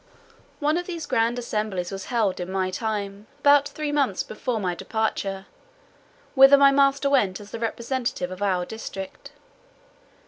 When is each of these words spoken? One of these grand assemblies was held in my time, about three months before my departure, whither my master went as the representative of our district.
One 0.59 0.79
of 0.79 0.87
these 0.87 1.05
grand 1.05 1.37
assemblies 1.37 1.91
was 1.91 2.05
held 2.05 2.39
in 2.39 2.51
my 2.51 2.71
time, 2.71 3.27
about 3.41 3.67
three 3.69 3.91
months 3.91 4.23
before 4.23 4.59
my 4.59 4.73
departure, 4.73 5.45
whither 6.33 6.57
my 6.57 6.71
master 6.71 7.07
went 7.07 7.39
as 7.39 7.51
the 7.51 7.59
representative 7.59 8.31
of 8.31 8.41
our 8.41 8.65
district. 8.65 9.31